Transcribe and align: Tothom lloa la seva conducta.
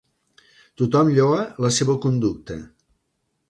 Tothom 0.81 1.11
lloa 1.19 1.43
la 1.67 1.73
seva 1.77 1.99
conducta. 2.07 2.61